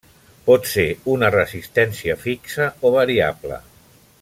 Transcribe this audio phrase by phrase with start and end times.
[0.45, 3.63] Pot ser una resistència fixa o variable.